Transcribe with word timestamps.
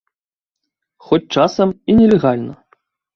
Хоць 1.07 1.31
часам 1.39 1.73
і 1.91 1.99
нелегальна. 1.99 2.53